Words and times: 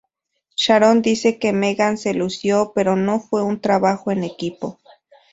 Sharon 0.55 1.03
dice 1.03 1.37
que 1.37 1.53
Megan 1.53 1.95
se 1.95 2.15
lució 2.15 2.71
pero 2.73 2.95
no 2.95 3.19
fue 3.19 3.43
un 3.43 3.61
trabajo 3.61 4.09
en 4.09 4.23
equipo. 4.23 4.79